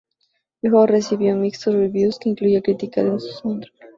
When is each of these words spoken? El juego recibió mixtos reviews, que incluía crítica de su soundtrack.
El 0.63 0.71
juego 0.71 0.87
recibió 0.87 1.35
mixtos 1.35 1.75
reviews, 1.75 2.17
que 2.17 2.29
incluía 2.29 2.63
crítica 2.63 3.03
de 3.03 3.19
su 3.19 3.27
soundtrack. 3.27 3.71